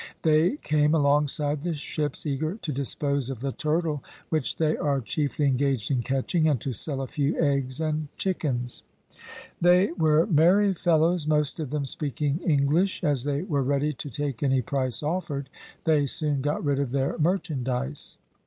[0.23, 5.45] They came alongside the ships, eager to dispose of the turtle which they are chiefly
[5.45, 8.81] engaged in catching, and to sell a few eggs and chickens.
[9.61, 14.41] They were merry fellows, most of them speaking English; as they were ready to take
[14.41, 15.51] any price offered,
[15.83, 18.17] they soon got rid of their merchandise.